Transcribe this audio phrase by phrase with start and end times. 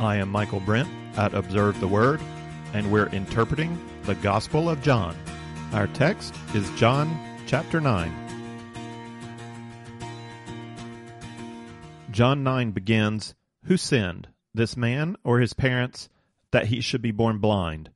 [0.00, 2.20] I am Michael Brent at Observe the Word,
[2.72, 5.16] and we're interpreting the Gospel of John.
[5.72, 7.18] Our text is John
[7.48, 8.12] chapter 9.
[12.12, 13.34] John 9 begins
[13.64, 16.08] Who sinned, this man or his parents,
[16.52, 17.90] that he should be born blind?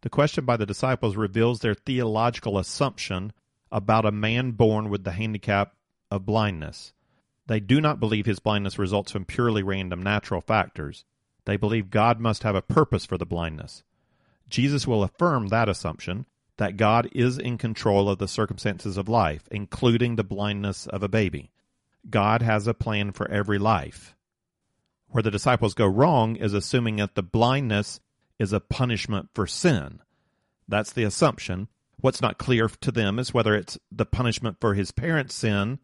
[0.00, 3.34] The question by the disciples reveals their theological assumption
[3.70, 5.74] about a man born with the handicap
[6.10, 6.94] of blindness.
[7.48, 11.04] They do not believe his blindness results from purely random natural factors.
[11.48, 13.82] They believe God must have a purpose for the blindness.
[14.50, 16.26] Jesus will affirm that assumption
[16.58, 21.08] that God is in control of the circumstances of life, including the blindness of a
[21.08, 21.50] baby.
[22.10, 24.14] God has a plan for every life.
[25.08, 28.00] Where the disciples go wrong is assuming that the blindness
[28.38, 30.00] is a punishment for sin.
[30.68, 31.68] That's the assumption.
[31.96, 35.78] What's not clear to them is whether it's the punishment for his parents' sin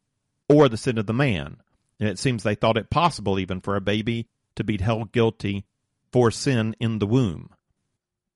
[0.47, 1.57] or the sin of the man.
[1.99, 5.65] And it seems they thought it possible even for a baby to be held guilty
[6.13, 7.51] for sin in the womb.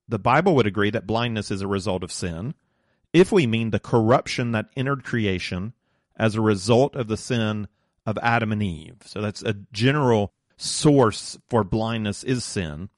[0.07, 2.55] The Bible would agree that blindness is a result of sin
[3.13, 5.73] if we mean the corruption that entered creation
[6.15, 7.67] as a result of the sin
[8.05, 8.97] of Adam and Eve.
[9.05, 12.89] So that's a general source for blindness is sin.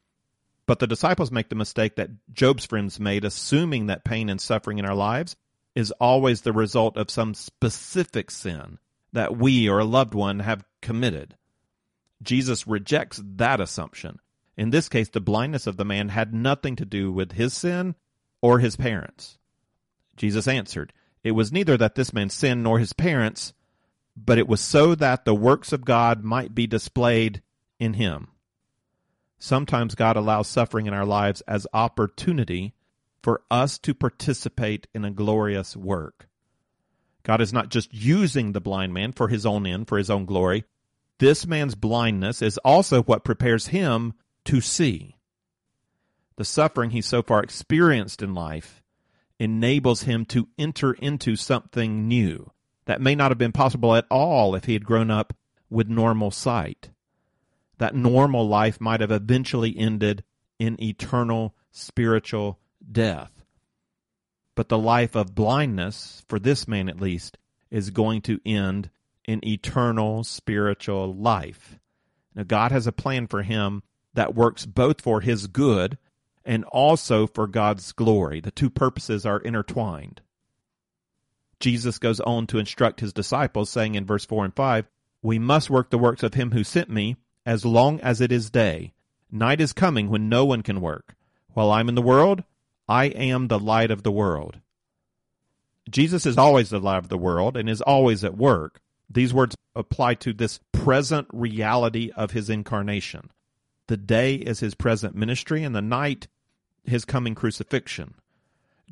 [0.66, 4.80] But the disciples make the mistake that Job's friends made, assuming that pain and suffering
[4.80, 5.36] in our lives
[5.76, 8.80] is always the result of some specific sin
[9.14, 11.36] that we or a loved one have committed.
[12.22, 14.20] Jesus rejects that assumption.
[14.58, 17.96] In this case, the blindness of the man had nothing to do with his sin
[18.42, 19.38] or his parents.
[20.16, 23.54] Jesus answered, It was neither that this man sinned nor his parents,
[24.16, 27.42] but it was so that the works of God might be displayed
[27.80, 28.28] in him.
[29.40, 32.76] Sometimes God allows suffering in our lives as opportunity
[33.24, 36.28] for us to participate in a glorious work.
[37.24, 40.26] God is not just using the blind man for his own end, for his own
[40.26, 40.66] glory.
[41.22, 45.18] This man's blindness is also what prepares him to see.
[46.38, 48.82] The suffering he so far experienced in life
[49.38, 52.50] enables him to enter into something new
[52.86, 55.36] that may not have been possible at all if he had grown up
[55.70, 56.90] with normal sight.
[57.78, 60.24] That normal life might have eventually ended
[60.58, 62.58] in eternal spiritual
[62.92, 63.46] death.
[64.56, 67.38] But the life of blindness, for this man at least,
[67.70, 68.90] is going to end
[69.26, 71.80] in eternal spiritual life.
[72.36, 73.84] Now, God has a plan for him
[74.14, 75.98] that works both for his good
[76.44, 78.40] and also for God's glory.
[78.40, 80.22] The two purposes are intertwined.
[81.60, 84.88] Jesus goes on to instruct his disciples, saying in verse 4 and 5,
[85.22, 88.50] We must work the works of him who sent me as long as it is
[88.50, 88.94] day.
[89.32, 91.16] Night is coming when no one can work.
[91.54, 92.44] While I'm in the world,
[92.88, 94.60] I am the light of the world.
[95.90, 98.82] Jesus is always the light of the world and is always at work.
[99.14, 103.30] These words apply to this present reality of his incarnation.
[103.88, 106.28] The day is his present ministry, and the night
[106.84, 108.16] his coming crucifixion.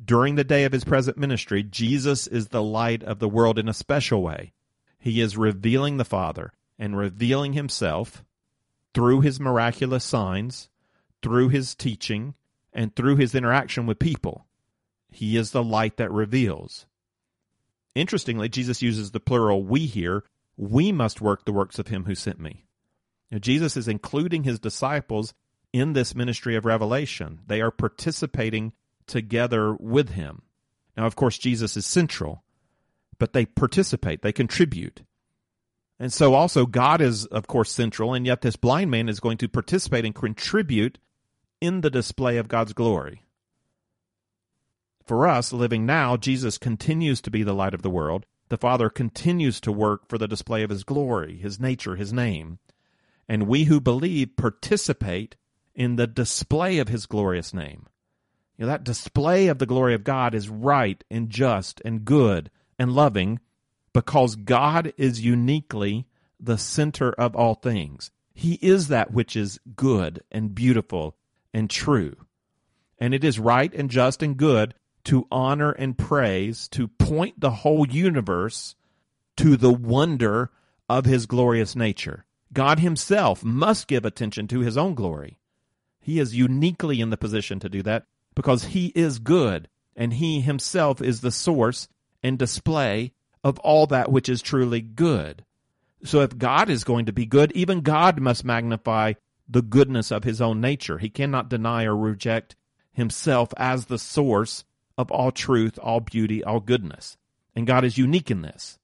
[0.02, 3.68] During the day of his present ministry, Jesus is the light of the world in
[3.68, 4.52] a special way.
[4.98, 8.22] He is revealing the Father and revealing himself
[8.92, 10.68] through his miraculous signs,
[11.22, 12.34] through his teaching,
[12.72, 14.46] and through his interaction with people.
[15.10, 16.86] He is the light that reveals.
[17.94, 20.24] Interestingly, Jesus uses the plural we here.
[20.56, 22.66] We must work the works of him who sent me.
[23.30, 25.34] Now, Jesus is including his disciples
[25.72, 27.40] in this ministry of revelation.
[27.46, 28.72] They are participating
[29.06, 30.42] together with him.
[30.96, 32.44] Now, of course, Jesus is central,
[33.18, 35.02] but they participate, they contribute.
[35.98, 39.38] And so also God is, of course, central, and yet this blind man is going
[39.38, 40.98] to participate and contribute
[41.60, 43.22] in the display of God's glory.
[45.10, 48.26] For us, living now, Jesus continues to be the light of the world.
[48.48, 52.60] The Father continues to work for the display of His glory, His nature, His name.
[53.28, 55.34] And we who believe participate
[55.74, 57.88] in the display of His glorious name.
[58.56, 62.48] You know, that display of the glory of God is right and just and good
[62.78, 63.40] and loving
[63.92, 66.06] because God is uniquely
[66.38, 68.12] the center of all things.
[68.32, 71.16] He is that which is good and beautiful
[71.52, 72.14] and true.
[72.96, 74.72] And it is right and just and good
[75.04, 78.74] to honor and praise, to point the whole universe
[79.36, 80.50] to the wonder
[80.88, 82.24] of his glorious nature.
[82.52, 85.38] God himself must give attention to his own glory.
[86.00, 90.40] He is uniquely in the position to do that because he is good and he
[90.40, 91.88] himself is the source
[92.22, 93.12] and display
[93.44, 95.44] of all that which is truly good.
[96.04, 99.14] So if God is going to be good, even God must magnify
[99.48, 100.98] the goodness of his own nature.
[100.98, 102.56] He cannot deny or reject
[102.92, 104.64] himself as the source
[104.98, 107.16] of all truth, all beauty, all goodness.
[107.54, 108.78] And God is unique in this.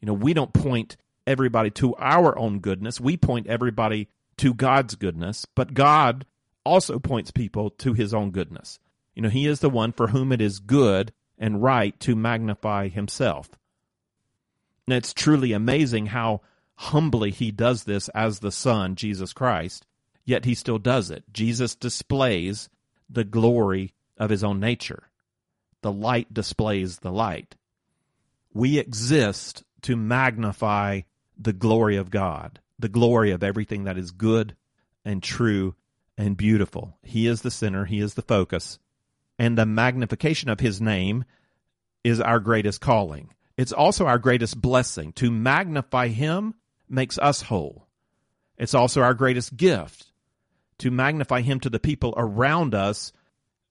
[0.00, 0.96] You know, we don't point
[1.26, 3.00] everybody to our own goodness.
[3.00, 4.08] We point everybody
[4.38, 6.26] to God's goodness, but God
[6.64, 8.78] also points people to his own goodness.
[9.14, 12.88] You know, he is the one for whom it is good and right to magnify
[12.88, 13.50] himself.
[14.86, 16.40] And it's truly amazing how
[16.74, 19.86] humbly he does this as the Son, Jesus Christ,
[20.24, 21.24] yet he still does it.
[21.32, 22.68] Jesus displays
[23.08, 25.04] the glory of his own nature.
[25.82, 27.56] The light displays the light.
[28.54, 31.02] We exist to magnify
[31.36, 34.56] the glory of God, the glory of everything that is good
[35.04, 35.74] and true
[36.16, 36.96] and beautiful.
[37.02, 38.78] He is the center, He is the focus.
[39.38, 41.24] And the magnification of His name
[42.04, 43.34] is our greatest calling.
[43.56, 45.12] It's also our greatest blessing.
[45.14, 46.54] To magnify Him
[46.88, 47.86] makes us whole.
[48.56, 50.06] It's also our greatest gift.
[50.78, 53.12] To magnify Him to the people around us,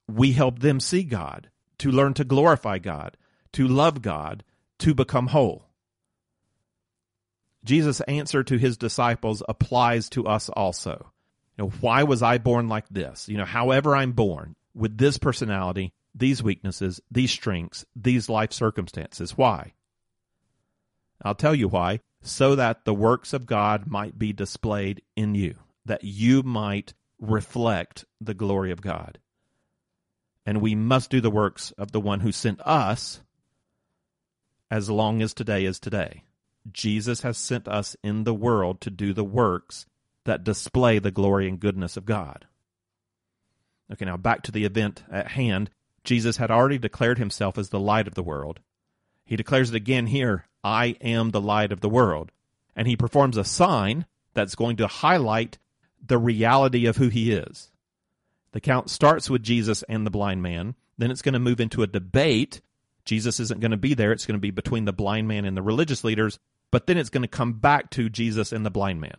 [0.07, 1.49] we help them see God,
[1.81, 3.17] to learn to glorify God,
[3.53, 4.43] to love God,
[4.79, 5.65] to become whole.
[7.63, 11.11] Jesus' answer to his disciples applies to us also.
[11.57, 13.27] You know, why was I born like this?
[13.27, 19.37] You know, however I'm born, with this personality, these weaknesses, these strengths, these life circumstances.
[19.37, 19.73] Why?
[21.23, 22.01] I'll tell you why.
[22.21, 25.55] So that the works of God might be displayed in you,
[25.85, 29.17] that you might reflect the glory of God.
[30.45, 33.21] And we must do the works of the one who sent us
[34.69, 36.23] as long as today is today.
[36.71, 39.85] Jesus has sent us in the world to do the works
[40.25, 42.45] that display the glory and goodness of God.
[43.91, 45.69] Okay, now back to the event at hand.
[46.03, 48.59] Jesus had already declared himself as the light of the world.
[49.25, 52.31] He declares it again here I am the light of the world.
[52.75, 55.57] And he performs a sign that's going to highlight
[56.05, 57.71] the reality of who he is.
[58.53, 60.75] The count starts with Jesus and the blind man.
[60.98, 62.62] Then it's going to move into a debate.
[63.06, 64.12] Jesus isn't going to be there.
[64.12, 66.38] It's going to be between the blind man and the religious leaders.
[66.71, 69.18] But then it's going to come back to Jesus and the blind man.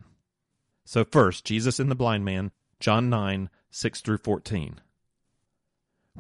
[0.84, 2.50] So, first, Jesus and the blind man,
[2.81, 4.81] John 9, 6 through 14.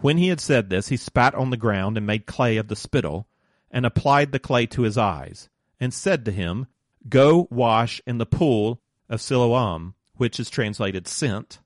[0.00, 2.76] When he had said this, he spat on the ground and made clay of the
[2.76, 3.26] spittle,
[3.70, 5.48] and applied the clay to his eyes,
[5.80, 6.66] and said to him,
[7.08, 11.58] Go wash in the pool of Siloam, which is translated sent.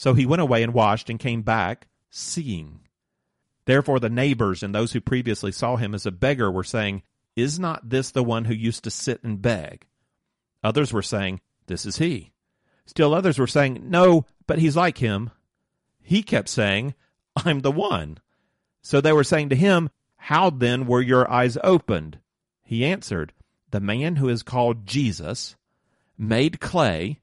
[0.00, 2.80] So he went away and washed and came back, seeing.
[3.66, 7.02] Therefore the neighbors and those who previously saw him as a beggar were saying,
[7.36, 9.86] Is not this the one who used to sit and beg?
[10.64, 12.32] Others were saying, This is he.
[12.86, 15.32] Still others were saying, No, but he's like him.
[16.00, 16.94] He kept saying,
[17.36, 18.20] I'm the one.
[18.80, 22.20] So they were saying to him, How then were your eyes opened?
[22.62, 23.34] He answered,
[23.70, 25.56] The man who is called Jesus
[26.16, 27.20] made clay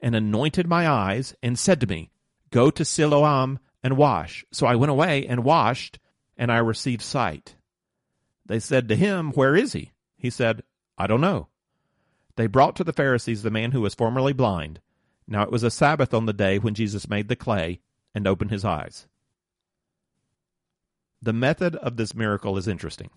[0.00, 2.12] and anointed my eyes and said to me,
[2.50, 4.44] Go to Siloam and wash.
[4.52, 5.98] So I went away and washed,
[6.36, 7.56] and I received sight.
[8.46, 9.92] They said to him, Where is he?
[10.16, 10.62] He said,
[10.98, 11.48] I don't know.
[12.36, 14.80] They brought to the Pharisees the man who was formerly blind.
[15.26, 17.80] Now it was a Sabbath on the day when Jesus made the clay
[18.14, 19.06] and opened his eyes.
[21.22, 23.10] The method of this miracle is interesting.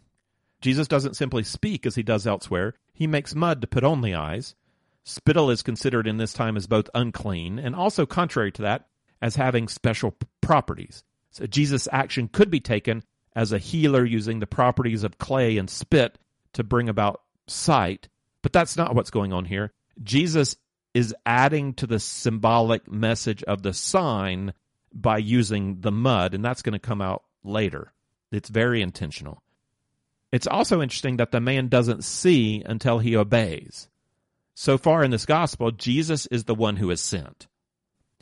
[0.61, 4.13] Jesus doesn't simply speak as he does elsewhere, he makes mud to put on the
[4.13, 4.55] eyes.
[5.03, 8.87] Spittle is considered in this time as both unclean and also, contrary to that,
[9.23, 11.01] as having special properties.
[11.31, 13.03] So Jesus' action could be taken
[13.35, 16.19] as a healer using the properties of clay and spit
[16.51, 18.09] to bring about sight,
[18.41, 19.71] but that's not what's going on here.
[20.03, 20.57] Jesus
[20.93, 24.53] is adding to the symbolic message of the sign
[24.93, 27.93] by using the mud, and that's going to come out later.
[28.29, 29.41] It's very intentional.
[30.33, 33.87] It's also interesting that the man doesn't see until he obeys.
[34.53, 37.47] So far in this gospel, Jesus is the one who is sent.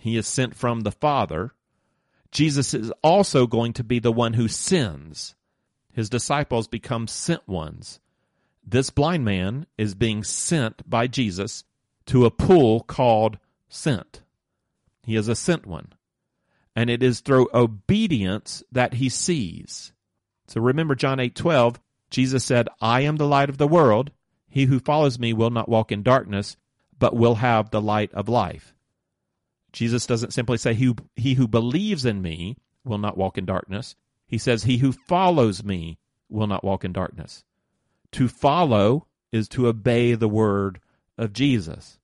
[0.02, 1.54] He is sent from the Father.
[2.32, 5.36] Jesus is also going to be the one who sends.
[5.94, 8.00] His disciples become sent ones.
[8.66, 11.64] This blind man is being sent by Jesus
[12.08, 13.38] to a pool called
[13.70, 14.22] sent.
[15.04, 15.94] He is a sent one
[16.76, 19.92] and it is through obedience that he sees.
[20.48, 21.80] So remember John 8:12,
[22.10, 24.12] Jesus said, "I am the light of the world.
[24.50, 26.58] He who follows me will not walk in darkness,
[26.98, 28.74] but will have the light of life."
[29.74, 33.96] Jesus doesn't simply say he, he who believes in me will not walk in darkness.
[34.28, 35.98] He says he who follows me
[36.30, 37.44] will not walk in darkness.
[38.14, 40.80] To follow is to obey the word
[41.18, 42.00] of Jesus.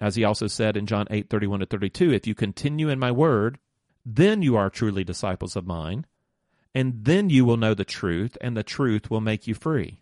[0.00, 3.58] As he also said in John 8:31 to 32, if you continue in my word,
[4.04, 6.06] then you are truly disciples of mine,
[6.74, 10.00] and then you will know the truth, and the truth will make you free.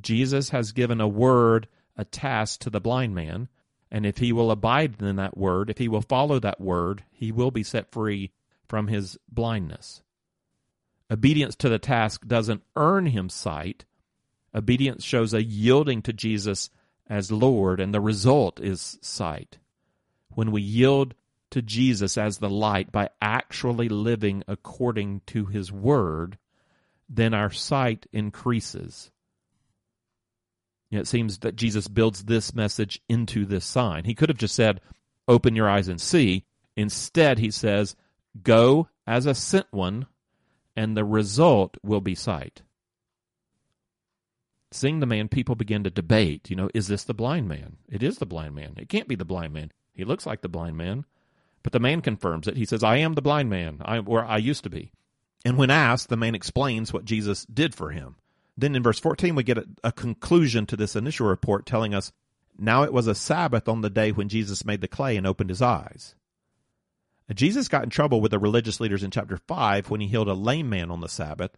[0.00, 3.48] Jesus has given a word, a task to the blind man,
[3.90, 7.32] and if he will abide in that word, if he will follow that word, he
[7.32, 8.30] will be set free
[8.68, 10.02] from his blindness.
[11.10, 13.86] Obedience to the task doesn't earn him sight.
[14.54, 16.68] Obedience shows a yielding to Jesus
[17.08, 19.58] as Lord, and the result is sight.
[20.34, 21.14] When we yield
[21.50, 26.36] to Jesus as the light by actually living according to his word,
[27.08, 29.10] then our sight increases.
[30.90, 34.04] It seems that Jesus builds this message into this sign.
[34.04, 34.80] He could have just said,
[35.26, 36.44] Open your eyes and see.
[36.76, 37.94] Instead, he says,
[38.42, 40.06] Go as a sent one,
[40.76, 42.62] and the result will be sight.
[44.70, 47.78] Seeing the man, people begin to debate, you know, is this the blind man?
[47.88, 48.74] It is the blind man.
[48.76, 49.72] It can't be the blind man.
[49.94, 51.04] He looks like the blind man.
[51.62, 52.56] But the man confirms it.
[52.56, 54.92] He says, I am the blind man, I, or I used to be.
[55.44, 58.16] And when asked, the man explains what Jesus did for him.
[58.58, 62.12] Then in verse 14, we get a, a conclusion to this initial report telling us,
[62.58, 65.50] Now it was a Sabbath on the day when Jesus made the clay and opened
[65.50, 66.16] his eyes.
[67.32, 70.34] Jesus got in trouble with the religious leaders in chapter 5 when he healed a
[70.34, 71.52] lame man on the Sabbath.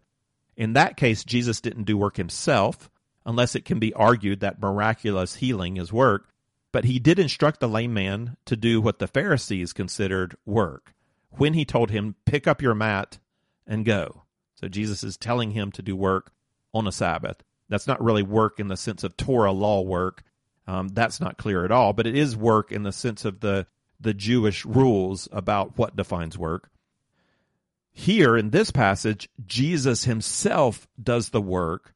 [0.55, 2.91] In that case, Jesus didn't do work himself,
[3.25, 6.29] unless it can be argued that miraculous healing is work,
[6.71, 10.93] but he did instruct the lame man to do what the Pharisees considered work
[11.31, 13.17] when he told him, Pick up your mat
[13.65, 14.23] and go.
[14.53, 16.31] So Jesus is telling him to do work
[16.73, 17.43] on a Sabbath.
[17.69, 20.23] That's not really work in the sense of Torah law work.
[20.67, 23.67] Um, that's not clear at all, but it is work in the sense of the,
[23.99, 26.69] the Jewish rules about what defines work.
[27.91, 31.93] Here in this passage, Jesus himself does the work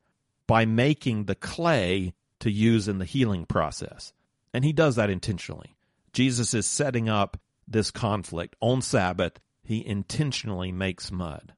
[0.47, 4.13] by making the clay to use in the healing process.
[4.53, 5.75] And he does that intentionally.
[6.13, 8.55] Jesus is setting up this conflict.
[8.61, 11.53] On Sabbath, he intentionally makes mud.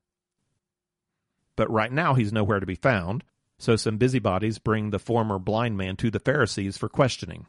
[1.58, 3.26] But right now, he's nowhere to be found,
[3.58, 7.48] so some busybodies bring the former blind man to the Pharisees for questioning.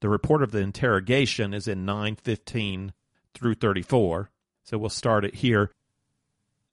[0.00, 2.92] The report of the interrogation is in 915
[3.32, 4.30] through 34,
[4.64, 5.70] so we'll start it here.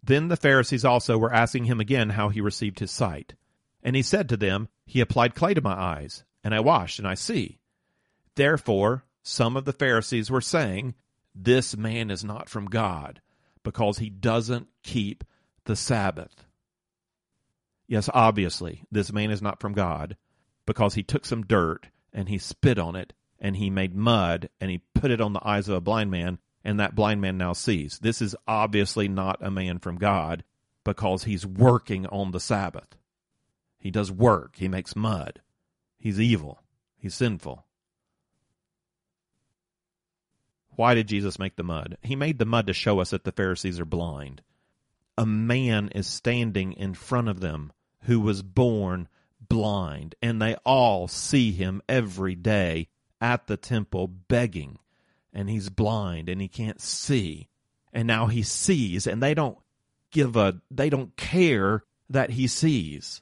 [0.03, 3.35] Then the Pharisees also were asking him again how he received his sight.
[3.83, 7.07] And he said to them, He applied clay to my eyes, and I washed, and
[7.07, 7.59] I see.
[8.35, 10.95] Therefore, some of the Pharisees were saying,
[11.35, 13.21] This man is not from God,
[13.63, 15.23] because he doesn't keep
[15.69, 16.47] the Sabbath.
[17.87, 20.17] Yes, obviously, this man is not from God,
[20.65, 24.71] because he took some dirt and he spit on it, and he made mud and
[24.71, 27.53] he put it on the eyes of a blind man, and that blind man now
[27.53, 27.99] sees.
[27.99, 30.43] This is obviously not a man from God,
[30.83, 32.97] because he's working on the Sabbath.
[33.77, 35.39] He does work, he makes mud.
[35.99, 36.63] He's evil,
[36.97, 37.63] he's sinful.
[40.71, 41.99] Why did Jesus make the mud?
[42.01, 44.41] He made the mud to show us that the Pharisees are blind.
[45.19, 47.73] A man is standing in front of them
[48.03, 49.09] who was born
[49.49, 52.87] blind, and they all see him every day
[53.19, 54.79] at the temple begging,
[55.33, 57.49] and he's blind and he can't see.
[57.91, 59.57] And now he sees, and they don't
[60.09, 63.21] give a, they don't care that he sees.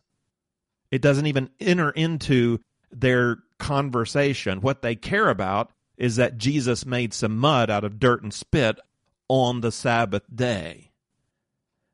[0.91, 2.59] It doesn't even enter into
[2.91, 4.61] their conversation.
[4.61, 8.79] What they care about is that Jesus made some mud out of dirt and spit
[9.27, 10.91] on the Sabbath day.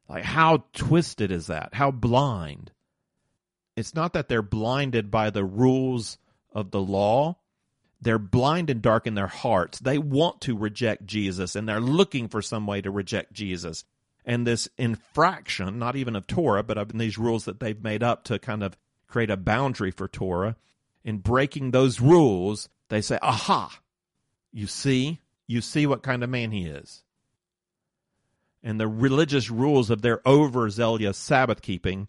[0.09, 1.73] Like, how twisted is that?
[1.73, 2.71] How blind?
[3.75, 6.17] It's not that they're blinded by the rules
[6.51, 7.37] of the law.
[8.01, 9.79] They're blind and dark in their hearts.
[9.79, 13.85] They want to reject Jesus and they're looking for some way to reject Jesus.
[14.25, 18.25] And this infraction, not even of Torah, but of these rules that they've made up
[18.25, 20.55] to kind of create a boundary for Torah,
[21.03, 23.77] in breaking those rules, they say, aha,
[24.51, 27.03] you see, you see what kind of man he is.
[28.63, 32.07] And the religious rules of their overzealous Sabbath keeping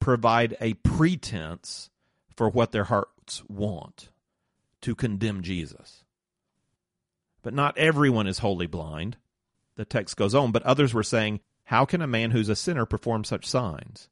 [0.00, 1.90] provide a pretense
[2.34, 4.10] for what their hearts want
[4.80, 6.04] to condemn Jesus.
[7.42, 9.16] But not everyone is wholly blind.
[9.76, 12.84] The text goes on, but others were saying, How can a man who's a sinner
[12.84, 14.08] perform such signs?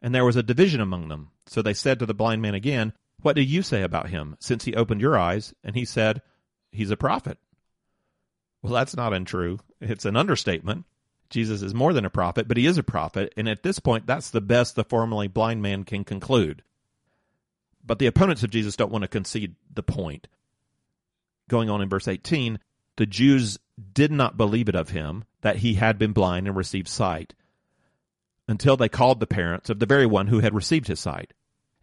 [0.00, 1.30] And there was a division among them.
[1.46, 4.64] So they said to the blind man again, What do you say about him, since
[4.64, 5.52] he opened your eyes?
[5.62, 6.22] And he said,
[6.72, 7.38] he's a prophet.
[8.62, 9.58] Well, that's not untrue.
[9.80, 10.84] It's an understatement.
[11.30, 14.06] Jesus is more than a prophet, but he is a prophet, and at this point,
[14.06, 16.62] that's the best the formerly blind man can conclude.
[17.84, 20.28] But the opponents of Jesus don't want to concede the point.
[21.48, 22.58] Going on in verse 18,
[22.96, 23.58] the Jews
[23.92, 27.34] did not believe it of him that he had been blind and received sight
[28.46, 31.32] until they called the parents of the very one who had received his sight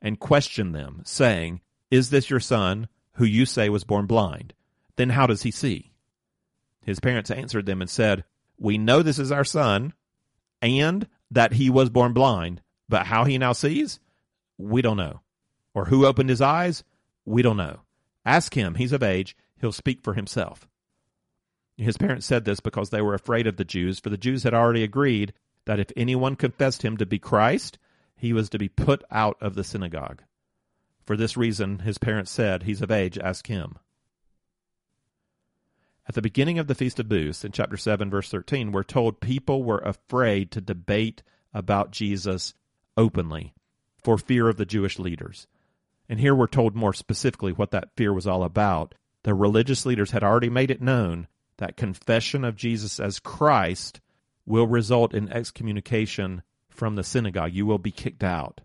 [0.02, 4.54] and questioned them, saying, Is this your son who you say was born blind?
[4.98, 5.94] then how does he see?
[6.82, 8.26] His parents answered them and said,
[8.58, 9.94] We know this is our son,
[10.62, 14.00] and that he was born blind, but how he now sees,
[14.58, 15.22] we don't know.
[15.74, 16.84] Or who opened his eyes,
[17.26, 17.82] we don't know.
[18.26, 20.68] Ask him, he's of age, he'll speak for himself.
[21.78, 24.54] His parents said this because they were afraid of the Jews, for the Jews had
[24.54, 25.34] already agreed
[25.66, 27.78] that if anyone confessed him to be Christ,
[28.16, 30.24] he was to be put out of the synagogue.
[31.06, 33.78] For this reason, his parents said, He's of age, ask him.
[36.08, 39.20] At the beginning of the Feast of Booths, in chapter 7, verse 13, we're told
[39.20, 41.22] people were afraid to debate
[41.54, 42.54] about Jesus
[42.96, 43.54] openly
[44.02, 45.48] for fear of the Jewish leaders.
[46.08, 48.96] And here we're told more specifically what that fear was all about.
[49.24, 54.00] The religious leaders had already made it known that confession of Jesus as Christ
[54.46, 57.54] will result in excommunication from the synagogue.
[57.54, 58.62] You will be kicked out.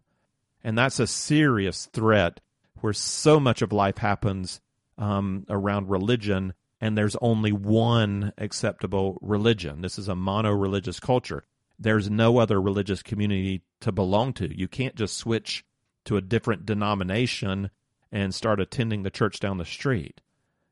[0.63, 2.41] And that's a serious threat
[2.81, 4.61] where so much of life happens
[4.97, 9.83] um, around religion and there's only one acceptable religion.
[9.83, 11.45] This is a mono religious culture.
[11.79, 14.55] There's no other religious community to belong to.
[14.55, 15.65] You can't just switch
[16.07, 17.71] to a different denomination
[18.11, 20.21] and start attending the church down the street.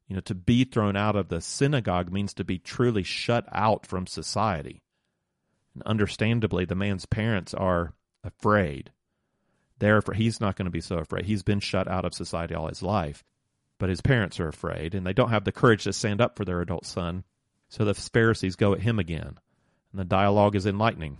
[0.09, 3.87] You know, to be thrown out of the synagogue means to be truly shut out
[3.87, 4.83] from society.
[5.75, 8.91] And understandably, the man's parents are afraid.
[9.79, 11.27] Therefore, he's not going to be so afraid.
[11.27, 13.23] He's been shut out of society all his life.
[13.81, 16.45] But his parents are afraid, and they don't have the courage to stand up for
[16.45, 17.25] their adult son.
[17.71, 19.39] So the Pharisees go at him again.
[19.91, 21.19] And the dialogue is enlightening.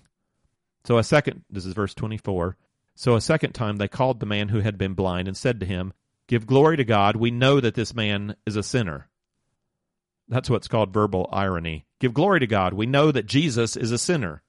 [0.85, 2.57] So a second, this is verse 24.
[2.95, 5.67] So a second time they called the man who had been blind and said to
[5.67, 5.95] him,
[6.29, 7.17] Give glory to God.
[7.17, 9.09] We know that this man is a sinner.
[10.29, 11.87] That's what's called verbal irony.
[11.99, 12.75] Give glory to God.
[12.75, 14.43] We know that Jesus is a sinner.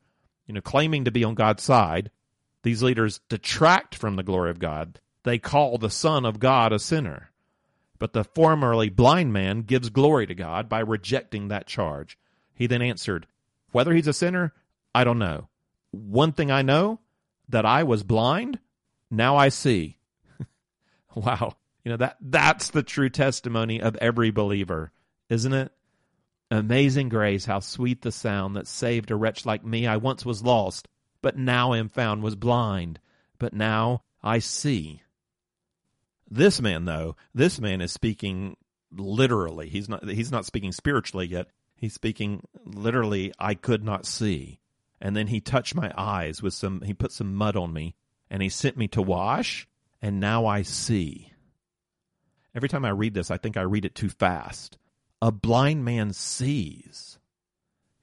[0.45, 2.11] You know, claiming to be on God's side,
[2.63, 4.99] these leaders detract from the glory of God.
[5.23, 7.30] They call the Son of God a sinner.
[8.01, 12.17] But the formerly blind man gives glory to God by rejecting that charge.
[12.55, 13.27] He then answered,
[13.73, 14.55] Whether he's a sinner,
[14.95, 15.49] I don't know.
[15.91, 16.99] One thing I know
[17.49, 18.57] that I was blind,
[19.11, 19.99] now I see.
[21.13, 21.53] wow.
[21.83, 24.91] You know that that's the true testimony of every believer,
[25.29, 25.71] isn't it?
[26.49, 29.85] Amazing grace, how sweet the sound that saved a wretch like me.
[29.85, 30.87] I once was lost,
[31.21, 32.99] but now am found, was blind,
[33.37, 35.03] but now I see.
[36.31, 38.55] This man, though, this man is speaking
[38.91, 39.69] literally.
[39.69, 41.47] He's not he's not speaking spiritually yet.
[41.75, 44.59] He's speaking literally, I could not see.
[44.99, 47.95] And then he touched my eyes with some he put some mud on me
[48.29, 49.67] and he sent me to wash,
[50.01, 51.31] and now I see.
[52.55, 54.77] Every time I read this, I think I read it too fast.
[55.21, 57.19] A blind man sees.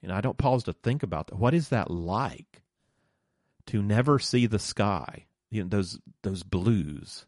[0.03, 1.39] You know, I don't pause to think about that.
[1.39, 2.63] What is that like?
[3.69, 7.27] to never see the sky, you know, those those blues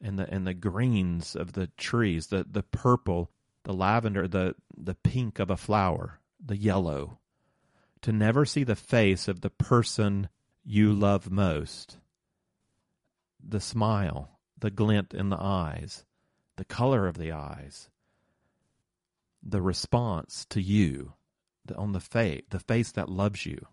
[0.00, 3.30] and the and the greens of the trees, the the purple,
[3.64, 7.18] the lavender, the the pink of a flower, the yellow.
[8.02, 10.28] To never see the face of the person
[10.64, 11.98] you love most.
[13.44, 16.04] The smile, the glint in the eyes,
[16.56, 17.90] the color of the eyes,
[19.42, 21.14] the response to you,
[21.64, 23.66] the, on the face, the face that loves you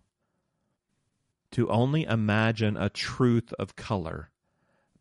[1.52, 4.30] to only imagine a truth of color,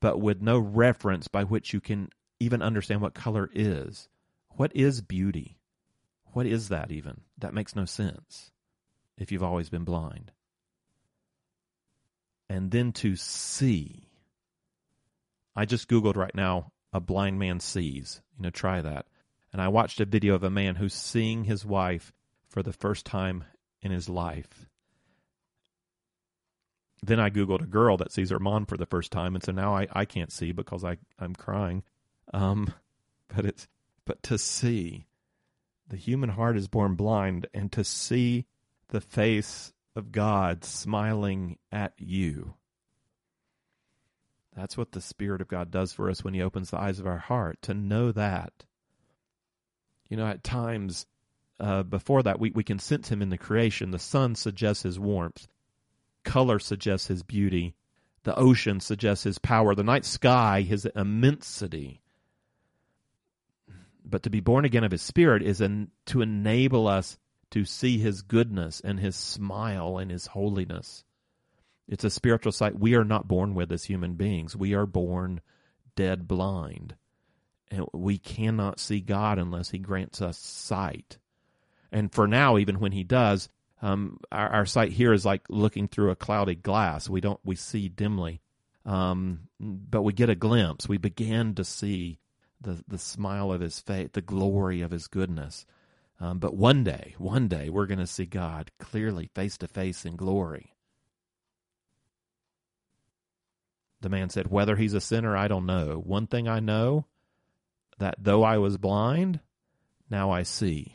[0.05, 4.07] but with no reference by which you can even understand what color is.
[4.49, 5.57] What is beauty?
[6.25, 7.21] What is that even?
[7.39, 8.51] That makes no sense
[9.17, 10.31] if you've always been blind.
[12.47, 14.11] And then to see.
[15.55, 18.21] I just Googled right now, a blind man sees.
[18.37, 19.07] You know, try that.
[19.51, 22.13] And I watched a video of a man who's seeing his wife
[22.47, 23.43] for the first time
[23.81, 24.67] in his life
[27.05, 29.51] then I Googled a girl that sees her mom for the first time, and so
[29.51, 31.83] now I, I can't see because I, I'm crying.
[32.33, 32.73] Um,
[33.35, 33.67] but it's
[34.05, 35.07] but to see
[35.87, 38.45] the human heart is born blind, and to see
[38.89, 42.55] the face of God smiling at you.
[44.55, 47.07] That's what the Spirit of God does for us when He opens the eyes of
[47.07, 48.65] our heart, to know that.
[50.09, 51.05] You know, at times
[51.59, 53.91] uh, before that, we, we can sense Him in the creation.
[53.91, 55.47] The sun suggests His warmth,
[56.25, 57.75] color suggests his beauty.
[58.23, 59.75] The ocean suggests his power.
[59.75, 62.01] The night sky, his immensity.
[64.03, 67.17] But to be born again of his spirit is an, to enable us
[67.51, 71.03] to see his goodness and his smile and his holiness.
[71.87, 74.55] It's a spiritual sight we are not born with as human beings.
[74.55, 75.41] We are born
[75.95, 76.95] dead blind.
[77.69, 81.17] And we cannot see God unless he grants us sight.
[81.91, 83.49] And for now, even when he does,
[83.81, 87.09] um, our, our sight here is like looking through a cloudy glass.
[87.09, 88.41] We don't we see dimly,
[88.85, 90.87] um, but we get a glimpse.
[90.87, 92.19] We begin to see
[92.61, 95.65] the the smile of His face, the glory of His goodness.
[96.19, 100.05] Um, but one day, one day, we're going to see God clearly, face to face
[100.05, 100.73] in glory.
[104.01, 106.01] The man said, Whether he's a sinner, I don't know.
[106.03, 107.05] One thing I know
[107.97, 109.39] that though I was blind,
[110.09, 110.94] now I see.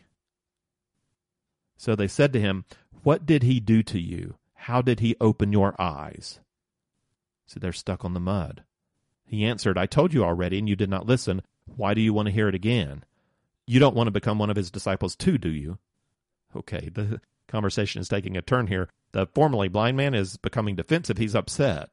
[1.81, 2.67] So they said to him,
[3.05, 4.35] What did he do to you?
[4.53, 6.39] How did he open your eyes?
[7.47, 8.65] So they're stuck on the mud.
[9.25, 11.41] He answered, I told you already, and you did not listen.
[11.65, 13.03] Why do you want to hear it again?
[13.67, 15.79] You don't want to become one of his disciples too, do you?
[16.55, 18.91] Okay, the conversation is taking a turn here.
[19.13, 21.17] The formerly blind man is becoming defensive.
[21.17, 21.89] He's upset.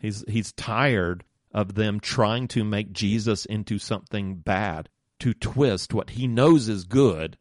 [0.00, 4.88] He's he's tired of them trying to make Jesus into something bad,
[5.20, 7.38] to twist what he knows is good.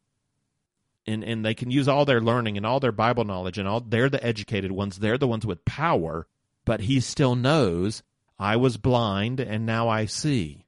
[1.07, 3.79] And and they can use all their learning and all their Bible knowledge and all
[3.79, 6.27] they're the educated ones, they're the ones with power,
[6.65, 8.01] but he still knows
[8.39, 10.65] I was blind and now I see.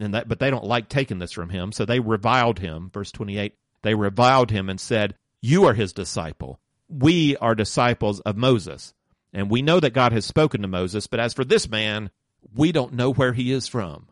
[0.00, 2.90] And that but they don't like taking this from him, so they reviled him.
[2.92, 6.58] Verse 28, they reviled him and said, "You are his disciple.
[6.88, 8.94] We are disciples of Moses."
[9.32, 12.10] And we know that God has spoken to Moses, but as for this man,
[12.54, 14.08] we don't know where he is from.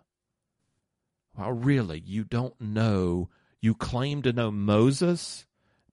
[1.36, 3.30] Well, really, you don't know.
[3.60, 5.46] You claim to know Moses,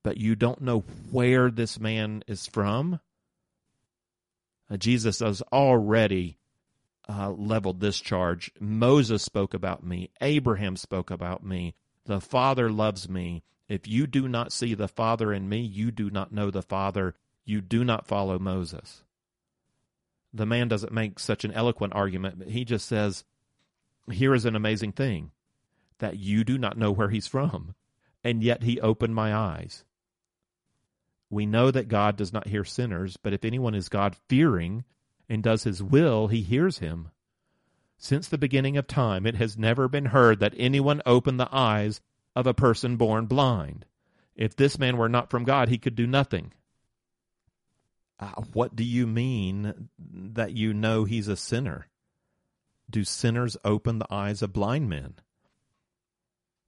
[0.03, 2.99] but you don't know where this man is from?
[4.69, 6.37] Uh, Jesus has already
[7.09, 8.51] uh, leveled this charge.
[8.59, 10.09] Moses spoke about me.
[10.21, 11.75] Abraham spoke about me.
[12.05, 13.43] The Father loves me.
[13.67, 17.15] If you do not see the Father in me, you do not know the Father.
[17.45, 19.03] You do not follow Moses
[20.33, 23.23] the man doesn't make such an eloquent argument, but he just says,
[24.11, 25.31] Here is an amazing thing
[26.03, 27.75] that you do not know where he's from,
[28.25, 29.85] and yet he opened my eyes.
[31.29, 34.83] We know that God does not hear sinners, but if anyone is God fearing
[35.29, 37.09] and does his will, he hears him.
[37.97, 42.01] Since the beginning of time, it has never been heard that anyone opened the eyes
[42.35, 43.85] of a person born blind.
[44.35, 46.51] If this man were not from God, he could do nothing.
[48.19, 51.87] Uh, what do you mean that you know he's a sinner?
[52.89, 55.15] Do sinners open the eyes of blind men?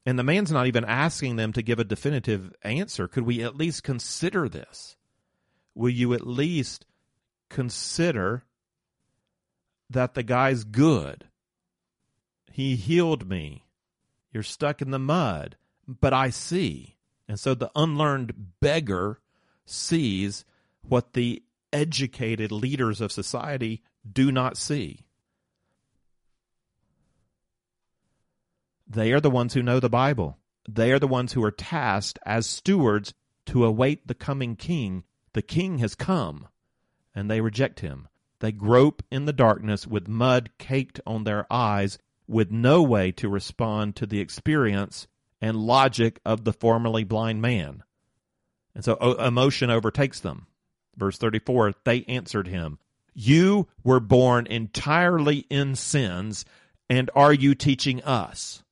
[0.05, 3.07] And the man's not even asking them to give a definitive answer.
[3.07, 4.97] Could we at least consider this?
[5.73, 6.85] Will you at least
[7.49, 8.43] consider
[9.89, 11.25] that the guy's good?
[12.51, 13.65] He healed me.
[14.31, 16.97] You're stuck in the mud, but I see.
[17.27, 19.19] And so the unlearned beggar
[19.65, 20.45] sees
[20.83, 21.41] what the
[21.73, 25.05] educated leaders of society do not see.
[28.87, 30.37] They are the ones who know the Bible.
[30.67, 33.13] They are the ones who are tasked as stewards
[33.47, 35.03] to await the coming king.
[35.33, 36.47] The king has come,
[37.13, 38.07] and they reject him.
[38.39, 43.29] They grope in the darkness with mud caked on their eyes, with no way to
[43.29, 45.07] respond to the experience
[45.41, 47.83] and logic of the formerly blind man.
[48.73, 50.47] And so emotion overtakes them.
[50.97, 52.79] Verse 34 They answered him,
[53.13, 56.45] You were born entirely in sins,
[56.89, 58.63] and are you teaching us?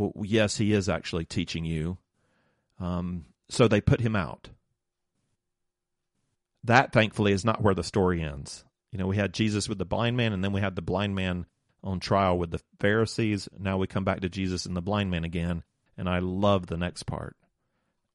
[0.00, 1.98] Well, yes, he is actually teaching you.
[2.78, 4.48] Um, so they put him out.
[6.64, 8.64] That, thankfully, is not where the story ends.
[8.92, 11.14] You know, we had Jesus with the blind man, and then we had the blind
[11.14, 11.44] man
[11.84, 13.46] on trial with the Pharisees.
[13.58, 15.64] Now we come back to Jesus and the blind man again,
[15.98, 17.36] and I love the next part.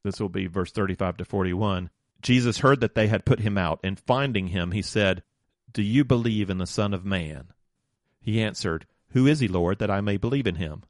[0.04, 1.92] This will be verse 35 to 41.
[2.24, 5.22] Jesus heard that they had put him out, and finding him, he said,
[5.72, 7.50] Do you believe in the Son of Man?
[8.20, 10.82] He answered, Who is he, Lord, that I may believe in him?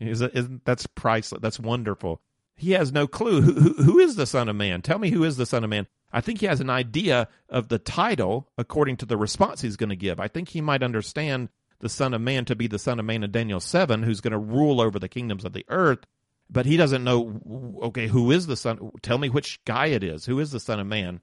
[0.00, 1.40] Isn't, that's priceless.
[1.40, 2.20] That's wonderful.
[2.56, 3.40] He has no clue.
[3.40, 4.82] Who, who, who is the Son of Man?
[4.82, 5.86] Tell me who is the Son of Man.
[6.12, 9.90] I think he has an idea of the title according to the response he's going
[9.90, 10.18] to give.
[10.18, 13.22] I think he might understand the Son of Man to be the Son of Man
[13.22, 16.06] in Daniel 7, who's going to rule over the kingdoms of the earth
[16.50, 20.26] but he doesn't know okay who is the son tell me which guy it is
[20.26, 21.20] who is the son of man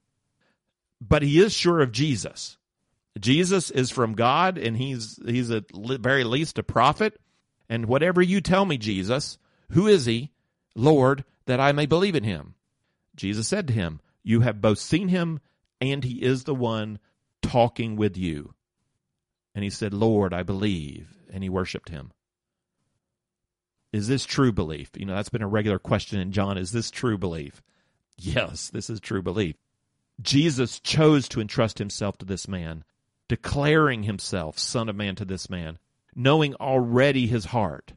[1.01, 2.57] but he is sure of jesus
[3.19, 7.19] jesus is from god and he's he's at very least a prophet
[7.69, 9.37] and whatever you tell me jesus
[9.71, 10.31] who is he
[10.75, 12.55] lord that i may believe in him
[13.15, 15.39] jesus said to him you have both seen him
[15.79, 16.99] and he is the one
[17.41, 18.53] talking with you
[19.53, 22.11] and he said lord i believe and he worshiped him
[23.95, 24.89] is this true belief?
[24.97, 26.57] You know, that's been a regular question in John.
[26.57, 27.63] Is this true belief?
[28.17, 29.55] Yes, this is true belief.
[30.21, 32.83] Jesus chose to entrust himself to this man,
[33.29, 35.77] declaring himself Son of Man to this man,
[36.15, 37.93] knowing already his heart.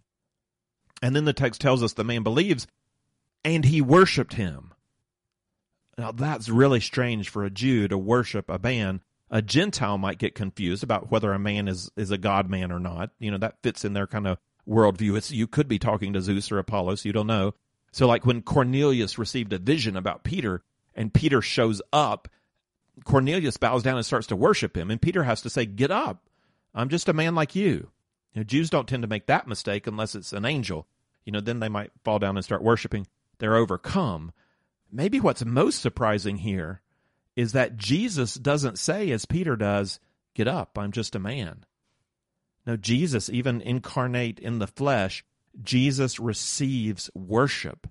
[1.01, 2.67] And then the text tells us the man believes
[3.45, 4.73] and he worshiped him.
[5.97, 9.01] Now that's really strange for a Jew to worship a man.
[9.31, 12.81] A Gentile might get confused about whether a man is, is a God man or
[12.81, 13.11] not.
[13.19, 15.17] You know, that fits in their kind of worldview.
[15.17, 17.55] It's, you could be talking to Zeus or Apollos, you don't know.
[17.93, 20.63] So, like when Cornelius received a vision about Peter
[20.95, 22.29] and Peter shows up,
[23.05, 24.91] Cornelius bows down and starts to worship him.
[24.91, 26.29] And Peter has to say, Get up.
[26.75, 27.91] I'm just a man like you.
[28.39, 30.87] Know, Jews don't tend to make that mistake unless it's an angel.
[31.25, 33.07] You know, then they might fall down and start worshiping.
[33.39, 34.33] They're overcome.
[34.91, 36.81] Maybe what's most surprising here
[37.37, 40.01] is that Jesus doesn't say, as Peter does,
[40.35, 41.65] Get up, I'm just a man.
[42.65, 45.25] No, Jesus, even incarnate in the flesh,
[45.61, 47.89] Jesus receives worship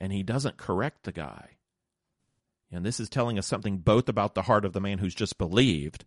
[0.00, 1.56] and he doesn't correct the guy.
[2.70, 5.38] And this is telling us something both about the heart of the man who's just
[5.38, 6.04] believed,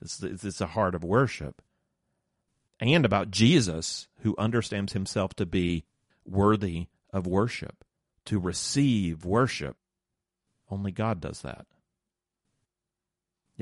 [0.00, 1.62] this, this is a heart of worship,
[2.80, 5.84] and about Jesus who understands himself to be
[6.24, 7.84] worthy of worship,
[8.24, 9.76] to receive worship.
[10.70, 11.66] Only God does that.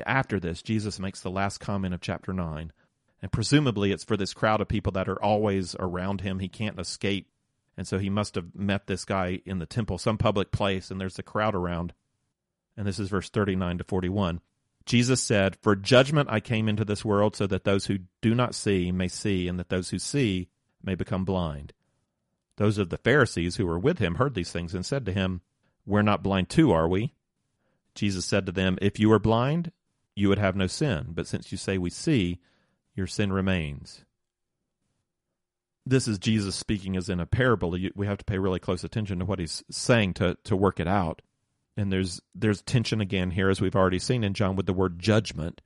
[0.06, 2.72] After this, Jesus makes the last comment of chapter 9,
[3.20, 6.38] and presumably it's for this crowd of people that are always around him.
[6.38, 7.28] He can't escape.
[7.76, 11.00] And so he must have met this guy in the temple, some public place, and
[11.00, 11.92] there's a crowd around.
[12.76, 14.40] And this is verse 39 to 41.
[14.86, 18.54] Jesus said, For judgment I came into this world so that those who do not
[18.54, 20.48] see may see, and that those who see
[20.82, 21.72] may become blind.
[22.56, 25.42] Those of the Pharisees who were with him heard these things and said to him,
[25.86, 27.14] We're not blind too, are we?
[27.94, 29.72] Jesus said to them, If you were blind,
[30.14, 31.08] you would have no sin.
[31.10, 32.40] But since you say we see,
[32.94, 34.04] your sin remains.
[35.86, 37.76] This is Jesus speaking as in a parable.
[37.94, 40.86] We have to pay really close attention to what he's saying to, to work it
[40.86, 41.22] out.
[41.80, 44.98] And there's there's tension again here, as we've already seen in John, with the word
[44.98, 45.62] judgment.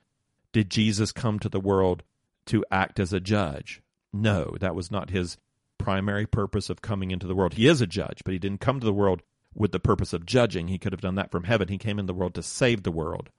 [0.52, 2.04] Did Jesus come to the world
[2.46, 3.82] to act as a judge?
[4.12, 5.38] No, that was not his
[5.76, 7.54] primary purpose of coming into the world.
[7.54, 9.22] He is a judge, but he didn't come to the world
[9.56, 10.68] with the purpose of judging.
[10.68, 11.66] He could have done that from heaven.
[11.66, 13.30] He came in the world to save the world.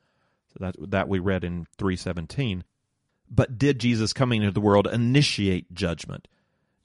[0.51, 2.65] So that that we read in 317.
[3.29, 6.27] But did Jesus coming into the world initiate judgment?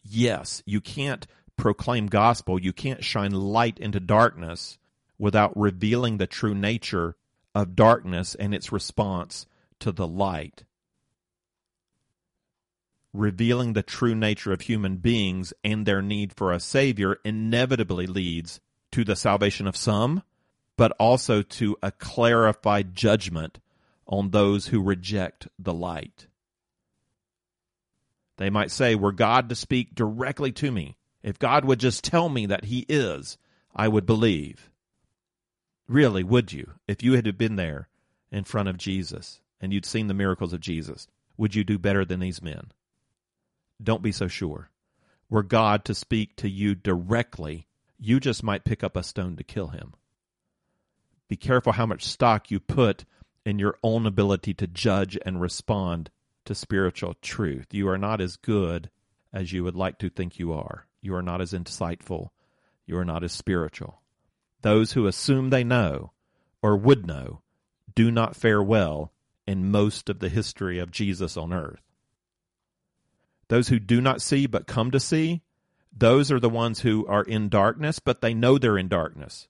[0.04, 1.26] Yes, you can't
[1.56, 4.78] proclaim gospel, you can't shine light into darkness
[5.20, 7.16] without revealing the true nature
[7.54, 9.46] of darkness and its response
[9.78, 10.64] to the light.
[13.12, 18.60] Revealing the true nature of human beings and their need for a Savior inevitably leads
[18.92, 20.22] to the salvation of some
[20.80, 23.60] but also to a clarified judgment
[24.06, 26.26] on those who reject the light.
[28.38, 32.30] They might say, Were God to speak directly to me, if God would just tell
[32.30, 33.36] me that He is,
[33.76, 34.69] I would believe.
[35.90, 36.72] Really, would you?
[36.86, 37.88] If you had been there
[38.30, 42.04] in front of Jesus and you'd seen the miracles of Jesus, would you do better
[42.04, 42.72] than these men?
[43.82, 44.70] Don't be so sure.
[45.28, 47.66] Were God to speak to you directly,
[47.98, 49.94] you just might pick up a stone to kill him
[51.30, 53.04] be careful how much stock you put
[53.46, 56.10] in your own ability to judge and respond
[56.44, 57.68] to spiritual truth.
[57.70, 58.90] You are not as good
[59.32, 60.86] as you would like to think you are.
[61.00, 62.30] You are not as insightful.
[62.84, 63.99] You are not as spiritual.
[64.62, 66.12] Those who assume they know
[66.62, 67.42] or would know
[67.94, 69.12] do not fare well
[69.46, 71.82] in most of the history of Jesus on earth.
[73.48, 75.42] Those who do not see but come to see,
[75.92, 79.48] those are the ones who are in darkness, but they know they're in darkness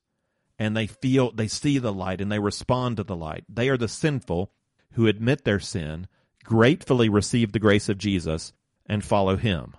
[0.58, 3.44] and they feel they see the light and they respond to the light.
[3.48, 4.52] They are the sinful
[4.92, 6.06] who admit their sin,
[6.44, 8.52] gratefully receive the grace of Jesus,
[8.86, 9.74] and follow him.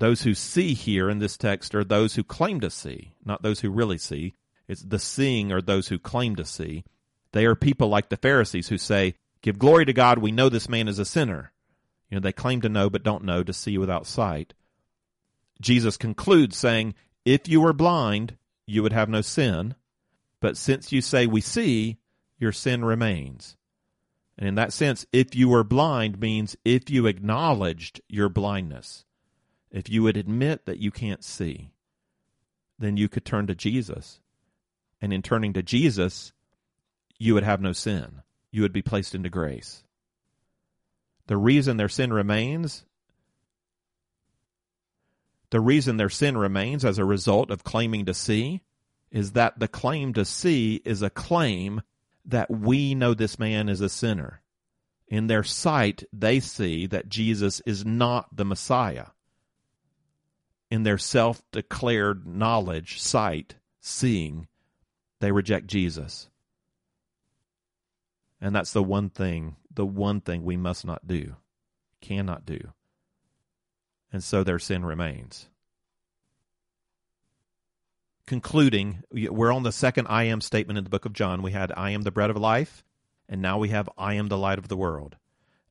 [0.00, 3.60] Those who see here in this text are those who claim to see, not those
[3.60, 4.32] who really see.
[4.66, 6.84] It's the seeing are those who claim to see.
[7.32, 10.70] They are people like the Pharisees who say, Give glory to God, we know this
[10.70, 11.52] man is a sinner.
[12.08, 14.54] You know, they claim to know but don't know, to see without sight.
[15.60, 16.94] Jesus concludes saying,
[17.26, 19.74] If you were blind, you would have no sin.
[20.40, 21.98] But since you say we see,
[22.38, 23.58] your sin remains.
[24.38, 29.04] And in that sense, if you were blind means if you acknowledged your blindness,
[29.70, 31.72] if you would admit that you can't see,
[32.78, 34.20] then you could turn to Jesus.
[35.00, 36.32] And in turning to Jesus,
[37.18, 38.22] you would have no sin.
[38.50, 39.84] You would be placed into grace.
[41.26, 42.84] The reason their sin remains
[45.50, 48.62] the reason their sin remains as a result of claiming to see
[49.10, 51.82] is that the claim to see is a claim
[52.24, 54.42] that we know this man is a sinner.
[55.08, 59.06] In their sight, they see that Jesus is not the Messiah.
[60.70, 64.46] In their self declared knowledge, sight, seeing,
[65.20, 66.28] they reject Jesus.
[68.40, 71.36] And that's the one thing, the one thing we must not do,
[72.00, 72.72] cannot do
[74.12, 75.48] and so their sin remains.
[78.26, 81.42] Concluding, we're on the second I am statement in the book of John.
[81.42, 82.84] We had I am the bread of life,
[83.28, 85.16] and now we have I am the light of the world.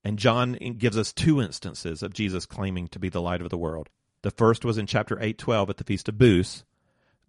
[0.03, 3.57] And John gives us two instances of Jesus claiming to be the light of the
[3.57, 3.89] world.
[4.21, 6.63] The first was in chapter 8:12 at the feast of Booths.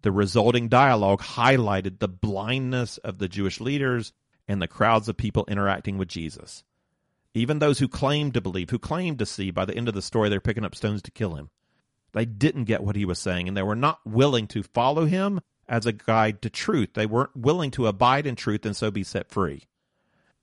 [0.01, 4.13] The resulting dialogue highlighted the blindness of the Jewish leaders
[4.47, 6.63] and the crowds of people interacting with Jesus.
[7.33, 10.01] Even those who claimed to believe, who claimed to see, by the end of the
[10.01, 11.49] story, they're picking up stones to kill him.
[12.11, 15.39] They didn't get what he was saying, and they were not willing to follow him
[15.67, 16.89] as a guide to truth.
[16.93, 19.63] They weren't willing to abide in truth and so be set free.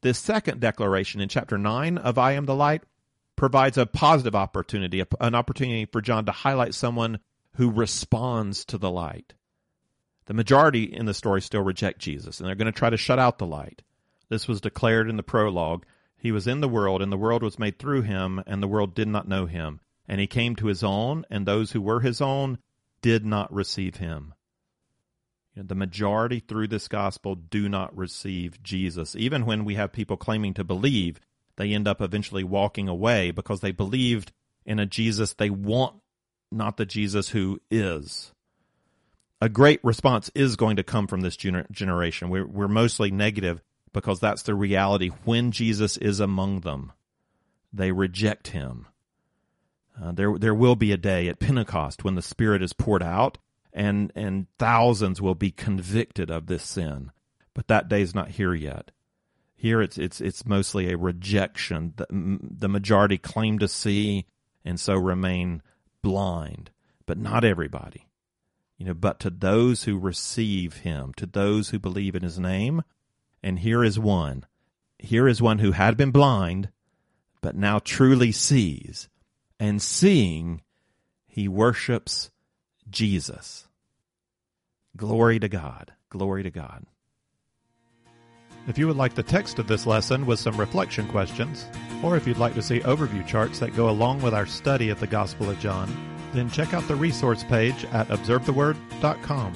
[0.00, 2.84] This second declaration in chapter 9 of I Am the Light
[3.38, 7.20] provides a positive opportunity, an opportunity for John to highlight someone
[7.54, 9.34] who responds to the light.
[10.26, 13.20] The majority in the story still reject Jesus, and they're going to try to shut
[13.20, 13.82] out the light.
[14.28, 15.86] This was declared in the prologue.
[16.18, 18.94] He was in the world, and the world was made through him, and the world
[18.94, 19.80] did not know him.
[20.08, 22.58] And he came to his own, and those who were his own
[23.02, 24.34] did not receive him.
[25.56, 29.14] The majority through this gospel do not receive Jesus.
[29.14, 31.20] Even when we have people claiming to believe,
[31.58, 34.32] they end up eventually walking away because they believed
[34.64, 35.96] in a Jesus they want,
[36.50, 38.32] not the Jesus who is.
[39.40, 42.30] A great response is going to come from this gener- generation.
[42.30, 43.60] We're, we're mostly negative
[43.92, 46.92] because that's the reality when Jesus is among them.
[47.72, 48.86] They reject him.
[50.00, 53.38] Uh, there, there will be a day at Pentecost when the Spirit is poured out,
[53.72, 57.10] and and thousands will be convicted of this sin.
[57.52, 58.92] But that day is not here yet.
[59.60, 61.94] Here, it's it's it's mostly a rejection.
[61.96, 64.24] The, the majority claim to see,
[64.64, 65.62] and so remain
[66.00, 66.70] blind.
[67.06, 68.06] But not everybody,
[68.76, 68.94] you know.
[68.94, 72.84] But to those who receive Him, to those who believe in His name,
[73.42, 74.46] and here is one.
[74.96, 76.70] Here is one who had been blind,
[77.40, 79.08] but now truly sees
[79.58, 80.62] and seeing,
[81.26, 82.30] he worships
[82.88, 83.66] Jesus.
[84.96, 85.94] Glory to God.
[86.10, 86.86] Glory to God.
[88.66, 91.66] If you would like the text of this lesson with some reflection questions,
[92.02, 95.00] or if you'd like to see overview charts that go along with our study of
[95.00, 95.94] the Gospel of John,
[96.32, 99.54] then check out the resource page at observetheword.com.